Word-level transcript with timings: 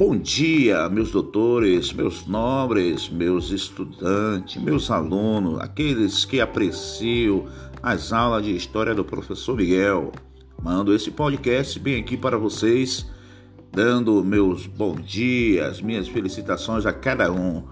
Bom 0.00 0.16
dia, 0.16 0.88
meus 0.88 1.10
doutores, 1.10 1.92
meus 1.92 2.26
nobres, 2.26 3.10
meus 3.10 3.50
estudantes, 3.50 4.56
meus 4.62 4.90
alunos, 4.90 5.60
aqueles 5.60 6.24
que 6.24 6.40
apreciam 6.40 7.44
as 7.82 8.10
aulas 8.10 8.46
de 8.46 8.56
história 8.56 8.94
do 8.94 9.04
professor 9.04 9.54
Miguel. 9.54 10.10
Mando 10.64 10.94
esse 10.94 11.10
podcast 11.10 11.78
bem 11.78 12.00
aqui 12.00 12.16
para 12.16 12.38
vocês, 12.38 13.06
dando 13.70 14.24
meus 14.24 14.66
bons 14.66 15.06
dias, 15.06 15.82
minhas 15.82 16.08
felicitações 16.08 16.86
a 16.86 16.94
cada 16.94 17.30
um. 17.30 17.62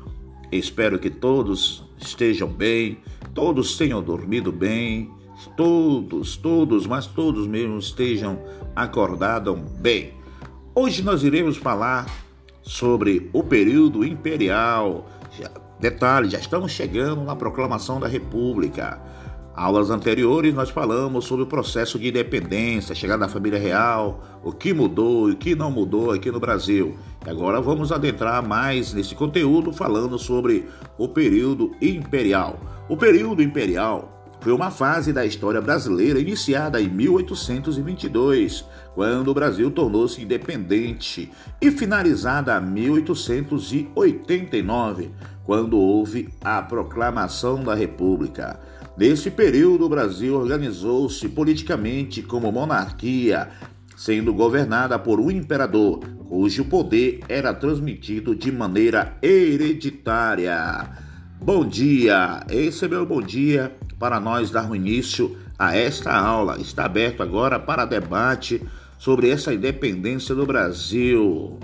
Espero 0.52 0.98
que 0.98 1.08
todos 1.08 1.82
estejam 1.96 2.46
bem, 2.52 2.98
todos 3.32 3.78
tenham 3.78 4.02
dormido 4.02 4.52
bem, 4.52 5.10
todos, 5.56 6.36
todos, 6.36 6.86
mas 6.86 7.06
todos 7.06 7.46
mesmo 7.46 7.78
estejam 7.78 8.38
acordados 8.76 9.58
bem. 9.80 10.12
Hoje 10.80 11.02
nós 11.02 11.24
iremos 11.24 11.56
falar 11.56 12.27
sobre 12.68 13.30
o 13.32 13.42
período 13.42 14.04
imperial. 14.04 15.06
detalhe, 15.80 16.28
já 16.28 16.38
estamos 16.38 16.70
chegando 16.70 17.22
na 17.22 17.34
proclamação 17.34 17.98
da 17.98 18.06
República. 18.06 19.00
Aulas 19.54 19.88
anteriores 19.88 20.52
nós 20.52 20.68
falamos 20.68 21.24
sobre 21.24 21.44
o 21.44 21.46
processo 21.46 21.98
de 21.98 22.08
independência, 22.08 22.94
chegada 22.94 23.20
da 23.20 23.28
família 23.28 23.58
real, 23.58 24.22
o 24.44 24.52
que 24.52 24.74
mudou 24.74 25.30
e 25.30 25.32
o 25.32 25.36
que 25.36 25.54
não 25.54 25.70
mudou 25.70 26.12
aqui 26.12 26.30
no 26.30 26.38
Brasil. 26.38 26.94
E 27.26 27.30
agora 27.30 27.58
vamos 27.58 27.90
adentrar 27.90 28.46
mais 28.46 28.92
nesse 28.92 29.14
conteúdo 29.14 29.72
falando 29.72 30.18
sobre 30.18 30.66
o 30.98 31.08
período 31.08 31.74
imperial. 31.80 32.60
O 32.86 32.98
período 32.98 33.42
imperial 33.42 34.17
foi 34.48 34.54
uma 34.54 34.70
fase 34.70 35.12
da 35.12 35.26
história 35.26 35.60
brasileira 35.60 36.18
iniciada 36.18 36.80
em 36.80 36.88
1822, 36.88 38.64
quando 38.94 39.28
o 39.28 39.34
Brasil 39.34 39.70
tornou-se 39.70 40.22
independente, 40.22 41.30
e 41.60 41.70
finalizada 41.70 42.56
em 42.56 42.64
1889, 42.64 45.10
quando 45.44 45.78
houve 45.78 46.30
a 46.42 46.62
proclamação 46.62 47.62
da 47.62 47.74
República. 47.74 48.58
Nesse 48.96 49.30
período, 49.30 49.84
o 49.84 49.88
Brasil 49.90 50.34
organizou-se 50.34 51.28
politicamente 51.28 52.22
como 52.22 52.50
monarquia, 52.50 53.50
sendo 53.98 54.32
governada 54.32 54.98
por 54.98 55.20
um 55.20 55.30
imperador, 55.30 56.00
cujo 56.26 56.64
poder 56.64 57.20
era 57.28 57.52
transmitido 57.52 58.34
de 58.34 58.50
maneira 58.50 59.14
hereditária. 59.20 60.88
Bom 61.38 61.66
dia, 61.66 62.46
esse 62.48 62.86
é 62.86 62.88
meu 62.88 63.04
bom 63.04 63.20
dia 63.20 63.76
para 63.98 64.20
nós 64.20 64.50
darmos 64.50 64.76
início 64.76 65.36
a 65.58 65.76
esta 65.76 66.14
aula. 66.14 66.60
Está 66.60 66.84
aberto 66.84 67.22
agora 67.22 67.58
para 67.58 67.84
debate 67.84 68.62
sobre 68.98 69.30
essa 69.30 69.52
independência 69.52 70.34
do 70.34 70.46
Brasil. 70.46 71.58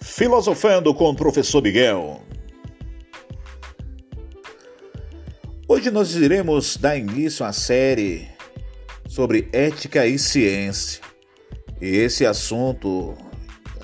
Filosofando 0.00 0.94
com 0.94 1.10
o 1.10 1.16
professor 1.16 1.62
Miguel. 1.62 2.22
Hoje 5.66 5.90
nós 5.90 6.14
iremos 6.14 6.76
dar 6.76 6.96
início 6.96 7.44
à 7.44 7.52
série 7.52 8.28
sobre 9.08 9.48
ética 9.52 10.06
e 10.06 10.18
ciência. 10.18 11.11
E 11.82 11.96
esse 11.96 12.24
assunto, 12.24 13.18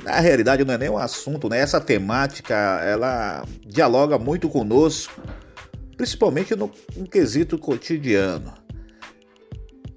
na 0.05 0.21
realidade, 0.21 0.65
não 0.65 0.73
é 0.73 0.79
nem 0.79 0.89
um 0.89 0.97
assunto, 0.97 1.49
né? 1.49 1.59
Essa 1.59 1.81
temática, 1.81 2.55
ela 2.55 3.45
dialoga 3.67 4.17
muito 4.17 4.49
conosco, 4.49 5.21
principalmente 5.97 6.55
no, 6.55 6.71
no 6.97 7.09
quesito 7.09 7.59
cotidiano. 7.59 8.55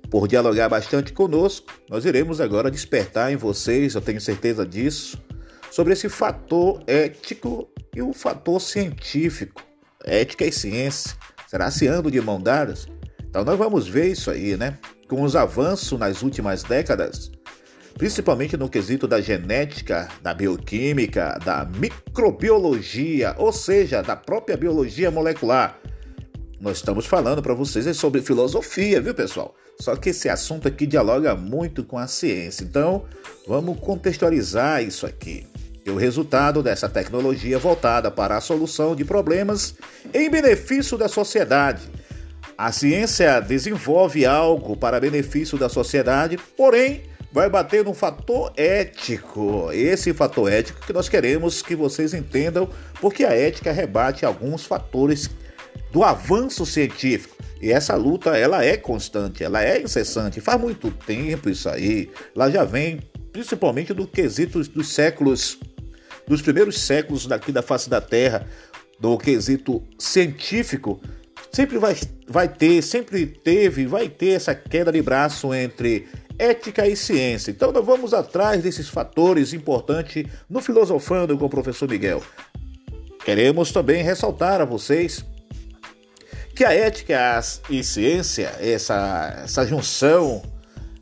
Por 0.09 0.28
dialogar 0.28 0.67
bastante 0.67 1.13
conosco, 1.13 1.72
nós 1.88 2.03
iremos 2.03 2.41
agora 2.41 2.72
despertar 2.72 3.31
em 3.31 3.35
vocês, 3.35 3.94
eu 3.94 4.01
tenho 4.01 4.19
certeza 4.19 4.66
disso, 4.66 5.22
sobre 5.69 5.94
esse 5.94 6.09
fator 6.09 6.81
ético 6.88 7.69
e 7.95 8.01
o 8.01 8.13
fator 8.13 8.59
científico. 8.59 9.61
Ética 10.03 10.44
e 10.44 10.51
ciência. 10.51 11.16
Será 11.47 11.69
se 11.69 11.88
andam 11.88 12.09
de 12.09 12.19
mão 12.19 12.41
dadas? 12.41 12.88
Então 13.29 13.45
nós 13.45 13.59
vamos 13.59 13.88
ver 13.88 14.07
isso 14.07 14.31
aí, 14.31 14.57
né? 14.57 14.79
Com 15.07 15.22
os 15.22 15.35
avanços 15.35 16.00
nas 16.00 16.23
últimas 16.23 16.63
décadas, 16.63 17.31
principalmente 17.97 18.57
no 18.57 18.69
quesito 18.69 19.07
da 19.07 19.22
genética, 19.22 20.07
da 20.22 20.34
bioquímica, 20.34 21.40
da 21.44 21.66
microbiologia, 21.66 23.35
ou 23.38 23.52
seja, 23.52 24.02
da 24.02 24.16
própria 24.16 24.57
biologia 24.57 25.12
molecular. 25.12 25.79
Nós 26.59 26.78
estamos 26.78 27.06
falando 27.06 27.41
para 27.41 27.53
vocês 27.53 27.96
sobre 27.97 28.22
filosofia, 28.22 29.02
viu, 29.02 29.16
pessoal? 29.16 29.56
Só 29.79 29.96
que 29.96 30.09
esse 30.09 30.29
assunto 30.29 30.68
aqui 30.68 30.85
dialoga 30.85 31.35
muito 31.35 31.84
com 31.84 31.97
a 31.97 32.06
ciência. 32.06 32.63
Então, 32.63 33.06
vamos 33.47 33.79
contextualizar 33.79 34.84
isso 34.84 35.08
aqui. 35.08 35.47
E 35.84 35.90
o 35.90 35.96
resultado 35.96 36.62
dessa 36.62 36.88
tecnologia 36.88 37.58
voltada 37.58 38.12
para 38.12 38.38
a 38.38 38.41
solução 38.41 38.96
de 38.96 39.03
problemas 39.03 39.73
em 40.13 40.29
benefício 40.29 41.00
da 41.00 41.08
sociedade. 41.08 41.90
A 42.56 42.72
ciência 42.72 43.40
desenvolve 43.40 44.23
algo 44.23 44.78
para 44.78 45.00
benefício 45.00 45.58
da 45.58 45.68
sociedade, 45.68 46.38
porém 46.56 47.02
vai 47.31 47.49
bater 47.49 47.83
num 47.85 47.93
fator 47.93 48.51
ético. 48.57 49.69
Esse 49.71 50.13
fator 50.13 50.51
ético 50.51 50.85
que 50.85 50.93
nós 50.93 51.07
queremos 51.07 51.61
que 51.61 51.75
vocês 51.75 52.13
entendam, 52.13 52.69
porque 52.99 53.23
a 53.23 53.33
ética 53.33 53.71
rebate 53.71 54.25
alguns 54.25 54.65
fatores 54.65 55.29
do 55.91 56.03
avanço 56.03 56.65
científico. 56.65 57.35
E 57.61 57.71
essa 57.71 57.95
luta, 57.95 58.35
ela 58.35 58.65
é 58.65 58.75
constante, 58.75 59.43
ela 59.43 59.63
é 59.63 59.81
incessante. 59.81 60.41
Faz 60.41 60.59
muito 60.59 60.89
tempo 60.89 61.49
isso 61.49 61.69
aí. 61.69 62.09
Ela 62.35 62.49
já 62.49 62.63
vem 62.63 62.99
principalmente 63.31 63.93
do 63.93 64.07
quesito 64.07 64.59
dos 64.69 64.93
séculos, 64.93 65.57
dos 66.27 66.41
primeiros 66.41 66.81
séculos 66.81 67.27
daqui 67.27 67.51
da 67.51 67.61
face 67.61 67.89
da 67.89 68.01
Terra, 68.01 68.47
do 68.99 69.17
quesito 69.17 69.83
científico. 69.97 70.99
Sempre 71.51 71.77
vai, 71.77 71.95
vai 72.27 72.47
ter, 72.47 72.81
sempre 72.81 73.25
teve, 73.25 73.85
vai 73.85 74.09
ter 74.09 74.29
essa 74.29 74.55
queda 74.55 74.91
de 74.91 75.01
braço 75.01 75.53
entre 75.53 76.07
ética 76.41 76.88
e 76.88 76.96
ciência. 76.96 77.52
Então 77.52 77.72
nós 77.72 77.85
vamos 77.85 78.13
atrás 78.13 78.63
desses 78.63 78.90
fatores 78.90 79.53
importantes 79.53 80.25
no 80.50 80.59
Filosofando 80.59 81.38
com 81.38 81.46
o 81.46 81.50
professor 81.50 81.88
Miguel. 81.88 82.24
Queremos 83.24 83.72
também 83.72 84.03
ressaltar 84.03 84.59
a 84.59 84.66
vocês 84.66 85.24
que 86.56 86.66
a 86.66 86.74
ética 86.74 87.40
e 87.69 87.84
ciência, 87.84 88.52
essa, 88.59 89.41
essa 89.44 89.66
junção, 89.66 90.41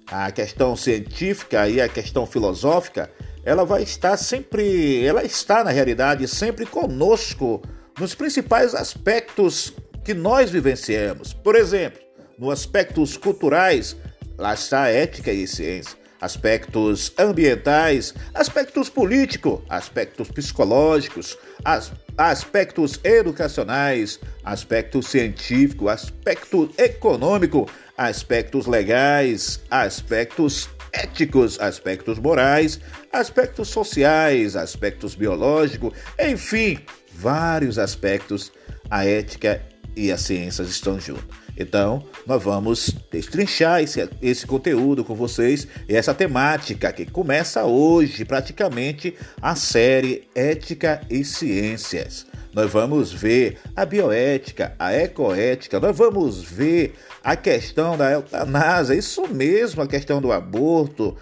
a 0.08 0.30
questão 0.30 0.76
científica 0.76 1.70
e 1.70 1.80
a 1.80 1.88
questão 1.88 2.26
filosófica, 2.26 3.10
ela 3.44 3.64
vai 3.64 3.84
estar 3.84 4.18
sempre, 4.18 5.06
ela 5.06 5.24
está 5.24 5.64
na 5.64 5.72
realidade 5.72 6.28
sempre 6.28 6.66
conosco 6.66 7.62
nos 7.98 8.14
principais 8.14 8.76
aspectos 8.76 9.74
que 10.04 10.14
nós 10.14 10.50
vivenciamos. 10.50 11.34
Por 11.34 11.56
exemplo, 11.56 12.02
nos 12.38 12.52
aspectos 12.52 13.16
culturais, 13.16 13.96
Lá 14.40 14.54
está 14.54 14.84
a 14.84 14.90
ética 14.90 15.34
e 15.34 15.46
ciência, 15.46 15.98
aspectos 16.22 17.12
ambientais, 17.20 18.14
aspectos 18.34 18.90
políticos, 18.90 19.60
aspectos 19.68 20.32
psicológicos, 20.32 21.38
as, 21.66 21.92
aspectos 22.18 23.02
educacionais, 23.04 24.18
aspecto 24.42 25.04
científico, 25.04 25.90
aspecto 25.90 26.74
econômico, 26.78 27.70
aspectos 27.98 28.66
legais, 28.66 29.60
aspectos 29.70 30.70
éticos, 30.94 31.60
aspectos 31.60 32.18
morais, 32.18 32.80
aspectos 33.12 33.68
sociais, 33.68 34.56
aspectos 34.56 35.16
biológicos, 35.16 35.94
enfim, 36.18 36.80
vários 37.12 37.78
aspectos. 37.78 38.54
A 38.90 39.06
ética 39.06 39.62
e 39.96 40.12
as 40.12 40.22
ciências 40.22 40.70
estão 40.70 41.00
juntos. 41.00 41.26
Então, 41.58 42.04
nós 42.26 42.42
vamos 42.42 42.96
destrinchar 43.12 43.82
esse, 43.82 44.08
esse 44.22 44.48
conteúdo 44.48 45.04
com 45.04 45.14
vocês 45.14 45.68
e 45.90 45.96
essa 45.96 46.14
temática 46.14 46.92
que 46.94 47.06
começa 47.06 47.66
hoje, 47.66 48.24
praticamente, 48.24 49.14
a 49.42 49.56
série 49.56 50.28
Ética 50.34 51.02
e 51.10 51.26
Ciências. 51.26 52.26
Nós 52.54 52.72
vamos 52.72 53.12
ver 53.12 53.60
a 53.76 53.86
bioética, 53.86 54.74
a 54.80 54.94
ecoética, 54.94 55.80
nós 55.80 55.96
vamos 55.96 56.42
ver 56.42 56.96
a 57.22 57.36
questão 57.36 57.98
da 57.98 58.10
eutanásia, 58.12 58.96
isso 58.96 59.28
mesmo, 59.28 59.82
a 59.82 59.88
questão 59.88 60.22
do 60.22 60.32
aborto, 60.32 61.16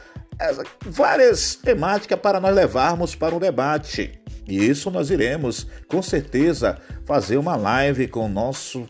várias 0.85 1.55
temáticas 1.55 2.19
para 2.19 2.39
nós 2.39 2.55
levarmos 2.55 3.15
para 3.15 3.35
o 3.35 3.39
debate. 3.39 4.16
E 4.47 4.67
isso 4.67 4.89
nós 4.89 5.09
iremos, 5.09 5.67
com 5.87 6.01
certeza, 6.01 6.77
fazer 7.05 7.37
uma 7.37 7.55
live 7.55 8.07
com 8.07 8.29
nosso 8.29 8.87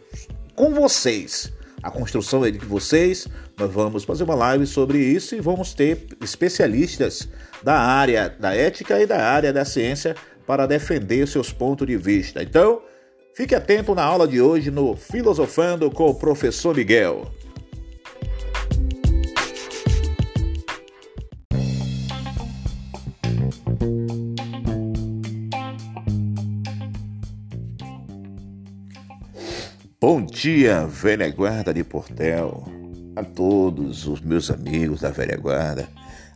com 0.56 0.74
vocês. 0.74 1.52
A 1.82 1.92
construção 1.92 2.46
é 2.46 2.52
de 2.52 2.60
vocês. 2.60 3.28
Nós 3.58 3.72
vamos 3.72 4.04
fazer 4.04 4.24
uma 4.24 4.36
live 4.36 4.66
sobre 4.66 5.00
isso 5.00 5.36
e 5.36 5.42
vamos 5.42 5.74
ter 5.74 6.06
especialistas 6.22 7.28
da 7.64 7.78
área 7.80 8.30
da 8.30 8.56
ética 8.56 9.00
e 9.00 9.06
da 9.06 9.24
área 9.24 9.54
da 9.54 9.66
ciência 9.66 10.16
para 10.46 10.66
defender 10.66 11.28
seus 11.28 11.52
pontos 11.52 11.86
de 11.86 11.98
vista. 11.98 12.42
Então, 12.42 12.82
Fique 13.38 13.54
atento 13.54 13.94
na 13.94 14.04
aula 14.04 14.28
de 14.28 14.42
hoje 14.42 14.72
no 14.72 14.96
Filosofando 14.96 15.92
com 15.92 16.10
o 16.10 16.16
professor 16.16 16.76
Miguel. 16.76 17.32
Bom 30.10 30.22
dia, 30.22 30.88
velha 30.88 31.30
guarda 31.30 31.74
de 31.74 31.84
Portel, 31.84 32.64
a 33.14 33.26
todos 33.26 34.08
os 34.08 34.22
meus 34.22 34.50
amigos 34.50 35.02
da 35.02 35.10
velha 35.10 35.36
guarda, 35.36 35.86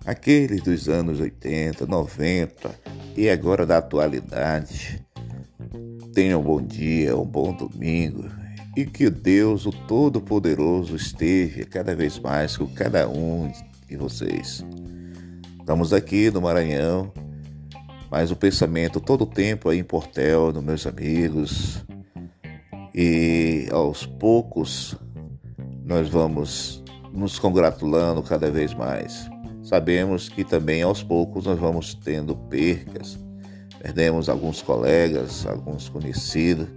aqueles 0.06 0.62
dos 0.62 0.90
anos 0.90 1.22
80, 1.22 1.86
90 1.86 2.70
e 3.16 3.30
agora 3.30 3.66
da 3.66 3.78
atualidade. 3.78 5.02
Tenham 6.14 6.42
um 6.42 6.44
bom 6.44 6.62
dia, 6.62 7.16
um 7.16 7.24
bom 7.24 7.54
domingo 7.54 8.26
e 8.76 8.86
que 8.86 9.10
Deus, 9.10 9.66
o 9.66 9.72
Todo-Poderoso, 9.72 10.98
esteja 10.98 11.64
cada 11.64 11.96
vez 11.96 12.20
mais 12.20 12.58
com 12.58 12.68
cada 12.68 13.08
um 13.08 13.50
de 13.88 13.96
vocês. 13.96 14.66
Estamos 15.58 15.94
aqui 15.94 16.30
no 16.30 16.42
Maranhão, 16.42 17.10
mas 18.12 18.32
o 18.32 18.36
pensamento 18.36 19.00
todo 19.00 19.22
o 19.22 19.28
tempo 19.28 19.70
aí 19.70 19.80
em 19.80 19.84
Portel, 19.86 20.52
meus 20.62 20.86
amigos, 20.86 21.82
e 22.94 23.68
aos 23.72 24.06
poucos 24.06 24.96
nós 25.84 26.10
vamos 26.10 26.84
nos 27.14 27.40
congratulando 27.40 28.22
cada 28.22 28.50
vez 28.50 28.74
mais. 28.74 29.30
Sabemos 29.64 30.30
que 30.30 30.44
também 30.44 30.82
aos 30.82 31.04
poucos 31.04 31.46
nós 31.46 31.60
vamos 31.60 31.94
tendo 31.94 32.36
percas. 32.36 33.18
Perdemos 33.82 34.30
alguns 34.30 34.62
colegas, 34.62 35.46
alguns 35.46 35.90
conhecidos. 35.90 36.68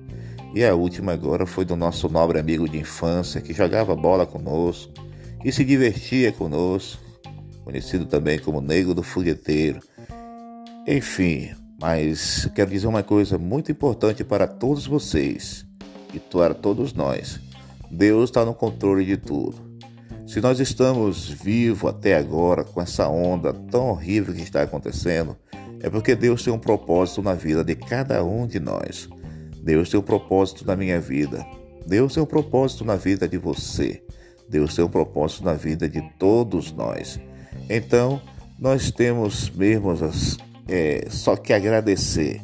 E 0.55 0.65
a 0.65 0.75
última 0.75 1.13
agora 1.13 1.47
foi 1.47 1.65
do 1.65 1.75
nosso 1.75 2.09
nobre 2.09 2.39
amigo 2.39 2.69
de 2.69 2.79
infância 2.79 3.41
que 3.41 3.53
jogava 3.53 3.95
bola 3.97 4.25
conosco, 4.25 4.93
que 5.43 5.51
se 5.51 5.65
divertia 5.65 6.31
conosco, 6.31 7.03
conhecido 7.65 8.07
também 8.07 8.39
como 8.39 8.61
Negro 8.61 8.95
do 8.95 9.03
Fogueteiro. 9.03 9.81
Enfim, 10.87 11.51
mas 11.81 12.49
quero 12.55 12.71
dizer 12.71 12.87
uma 12.87 13.03
coisa 13.03 13.37
muito 13.37 13.73
importante 13.73 14.23
para 14.23 14.47
todos 14.47 14.87
vocês 14.87 15.67
e 16.17 16.21
para 16.21 16.55
todos 16.55 16.93
nós. 16.93 17.41
Deus 17.91 18.31
está 18.31 18.45
no 18.45 18.55
controle 18.55 19.05
de 19.05 19.17
tudo. 19.17 19.57
Se 20.27 20.41
nós 20.41 20.59
estamos 20.59 21.29
vivos 21.29 21.91
até 21.91 22.17
agora 22.17 22.65
com 22.65 22.81
essa 22.81 23.09
onda 23.09 23.53
tão 23.53 23.91
horrível 23.91 24.35
que 24.35 24.43
está 24.43 24.63
acontecendo, 24.63 25.37
é 25.81 25.91
porque 25.91 26.15
Deus 26.15 26.43
tem 26.43 26.53
um 26.53 26.59
propósito 26.59 27.23
na 27.23 27.35
vida 27.35 27.63
de 27.63 27.75
cada 27.75 28.25
um 28.25 28.47
de 28.47 28.59
nós. 28.59 29.09
Deus 29.63 29.91
tem 29.91 30.01
um 30.01 30.03
propósito 30.03 30.67
na 30.67 30.75
minha 30.75 30.99
vida. 30.99 31.45
Deus 31.87 32.15
tem 32.15 32.23
um 32.23 32.27
propósito 32.27 32.85
na 32.85 32.97
vida 32.97 33.29
de 33.29 33.37
você. 33.37 34.03
Deus 34.49 34.75
tem 34.75 34.85
um 34.85 34.89
propósito 34.89 35.45
na 35.45 35.55
vida 35.55 35.89
de 35.89 36.01
todos 36.19 36.73
nós. 36.73 37.21
Então, 37.69 38.21
nós 38.59 38.91
temos 38.91 39.51
mesmo 39.51 39.93
é, 40.69 41.07
só 41.11 41.37
que 41.37 41.53
agradecer. 41.53 42.41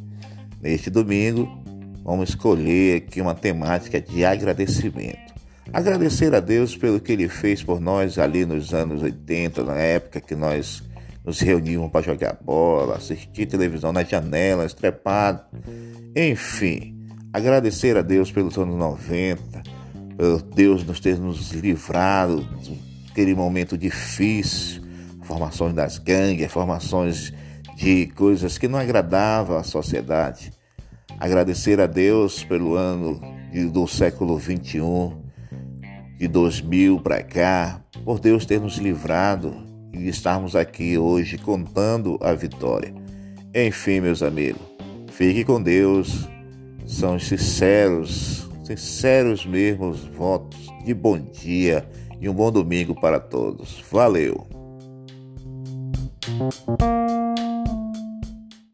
Neste 0.60 0.90
domingo, 0.90 1.59
vamos 2.02 2.30
escolher 2.30 2.96
aqui 2.96 3.20
uma 3.20 3.34
temática 3.34 4.00
de 4.00 4.24
agradecimento. 4.24 5.30
Agradecer 5.72 6.34
a 6.34 6.40
Deus 6.40 6.76
pelo 6.76 6.98
que 6.98 7.12
Ele 7.12 7.28
fez 7.28 7.62
por 7.62 7.80
nós 7.80 8.18
ali 8.18 8.44
nos 8.44 8.74
anos 8.74 9.02
80, 9.02 9.62
na 9.62 9.76
época 9.76 10.20
que 10.20 10.34
nós 10.34 10.82
nos 11.24 11.38
reuníamos 11.40 11.90
para 11.92 12.02
jogar 12.02 12.38
bola, 12.42 12.96
assistir 12.96 13.46
televisão 13.46 13.92
nas 13.92 14.08
janelas, 14.08 14.74
trepado, 14.74 15.44
enfim. 16.16 16.96
Agradecer 17.32 17.96
a 17.96 18.02
Deus 18.02 18.32
pelos 18.32 18.56
anos 18.58 18.76
90, 18.76 19.62
pelo 20.16 20.42
Deus 20.42 20.84
nos 20.84 20.98
ter 20.98 21.18
nos 21.18 21.52
livrado 21.52 22.44
daquele 23.06 23.34
momento 23.34 23.78
difícil, 23.78 24.82
formações 25.22 25.72
das 25.72 25.98
gangues, 25.98 26.50
formações 26.50 27.32
de 27.76 28.06
coisas 28.08 28.58
que 28.58 28.66
não 28.66 28.78
agradavam 28.78 29.56
à 29.56 29.62
sociedade 29.62 30.52
agradecer 31.20 31.78
a 31.78 31.86
Deus 31.86 32.42
pelo 32.42 32.74
ano 32.74 33.20
do 33.70 33.86
século 33.86 34.38
21, 34.38 35.20
de 36.18 36.26
2000 36.26 37.00
para 37.00 37.22
cá, 37.22 37.80
por 38.04 38.18
Deus 38.18 38.46
ter 38.46 38.60
nos 38.60 38.78
livrado 38.78 39.54
e 39.92 40.08
estarmos 40.08 40.56
aqui 40.56 40.96
hoje 40.96 41.36
contando 41.36 42.18
a 42.22 42.32
vitória. 42.32 42.94
Enfim, 43.54 44.00
meus 44.00 44.22
amigos, 44.22 44.62
fique 45.12 45.44
com 45.44 45.62
Deus, 45.62 46.28
são 46.86 47.18
sinceros, 47.18 48.48
sinceros 48.64 49.44
mesmo 49.44 49.90
os 49.90 50.04
votos 50.06 50.58
de 50.84 50.94
bom 50.94 51.18
dia 51.18 51.86
e 52.20 52.28
um 52.28 52.34
bom 52.34 52.50
domingo 52.50 52.94
para 52.94 53.20
todos. 53.20 53.82
Valeu! 53.90 54.46